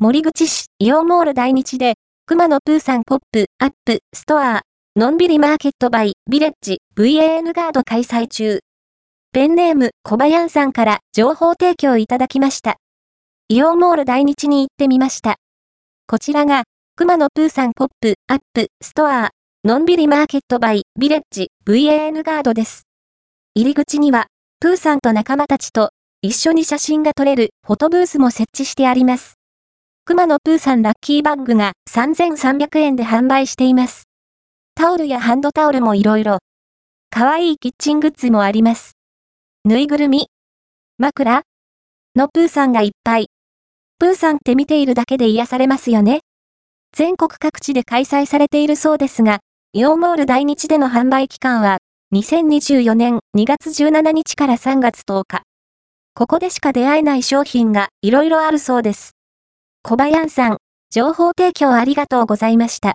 [0.00, 1.94] 守口市イオンモール大日で、
[2.24, 4.62] くまのプーさん POP UP STORE、
[4.94, 8.60] のんびりマーケット by ヴィレッジ ヴァンガード開催中。
[9.32, 12.76] ペンネーム小林さんから情報提供いただきました。
[13.48, 15.34] イオンモール大日に行ってみました。
[16.06, 16.62] こちらが、
[16.94, 19.30] くまのプーさん POP UP STORE、
[19.64, 22.84] のんびりマーケット by ヴィレッジ ヴァンガードです。
[23.56, 24.28] 入り口には、
[24.60, 25.90] プーさんと仲間たちと
[26.22, 29.37] 一緒に写真が撮れるフォトブースも設置してあります。
[30.08, 34.04] 熊野プーさんラッキーバッグが3300円で販売しています。
[34.74, 36.38] タオルやハンドタオルもいろいろ。
[37.10, 38.92] かわいキッチングッズもあります。
[39.66, 40.28] ぬいぐるみ
[40.96, 41.42] 枕
[42.16, 43.26] のプーさんがいっぱい。
[43.98, 46.20] プーさんって見ているだけで癒されますよね。
[46.96, 49.40] 全国各地で開催されているそうですが、
[49.74, 51.80] イオンモール大日での販売期間は、
[52.14, 55.42] 2024年2月17日から3月10日。
[56.14, 59.17] ここでしか出会えない商品がいろいろあるそうです。
[59.82, 60.58] 小林さん、
[60.90, 62.86] 情報提供ありがとうございました。